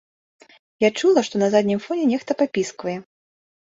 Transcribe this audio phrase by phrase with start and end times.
[0.87, 3.01] Я чула, што на заднім фоне нехта папісквае.